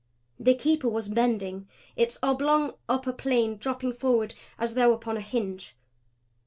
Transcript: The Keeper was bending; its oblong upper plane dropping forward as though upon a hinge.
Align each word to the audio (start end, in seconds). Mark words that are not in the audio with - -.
The 0.39 0.55
Keeper 0.55 0.89
was 0.89 1.09
bending; 1.09 1.67
its 1.95 2.17
oblong 2.23 2.73
upper 2.89 3.13
plane 3.13 3.57
dropping 3.57 3.93
forward 3.93 4.33
as 4.57 4.73
though 4.73 4.93
upon 4.93 5.15
a 5.15 5.21
hinge. 5.21 5.75